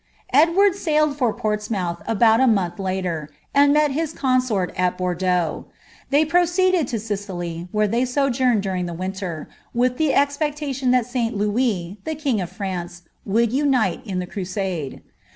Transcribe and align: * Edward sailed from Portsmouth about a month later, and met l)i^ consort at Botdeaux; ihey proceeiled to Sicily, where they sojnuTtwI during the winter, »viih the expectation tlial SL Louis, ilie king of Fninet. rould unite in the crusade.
* 0.15 0.33
Edward 0.33 0.73
sailed 0.75 1.15
from 1.15 1.35
Portsmouth 1.35 2.01
about 2.07 2.39
a 2.39 2.47
month 2.47 2.79
later, 2.79 3.29
and 3.53 3.71
met 3.71 3.91
l)i^ 3.91 4.15
consort 4.15 4.73
at 4.75 4.97
Botdeaux; 4.97 5.65
ihey 6.11 6.27
proceeiled 6.27 6.87
to 6.87 6.97
Sicily, 6.99 7.67
where 7.71 7.87
they 7.87 8.01
sojnuTtwI 8.01 8.61
during 8.61 8.85
the 8.87 8.95
winter, 8.95 9.47
»viih 9.75 9.97
the 9.97 10.15
expectation 10.15 10.89
tlial 10.89 11.05
SL 11.05 11.35
Louis, 11.37 11.99
ilie 12.03 12.15
king 12.19 12.41
of 12.41 12.51
Fninet. 12.51 13.01
rould 13.27 13.51
unite 13.51 14.01
in 14.03 14.17
the 14.17 14.25
crusade. 14.25 15.03